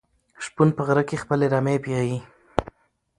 شپون 0.45 0.69
په 0.77 0.81
غره 0.87 1.03
کې 1.09 1.21
خپلې 1.23 1.45
رمې 1.53 1.75
پيايي. 1.83 2.19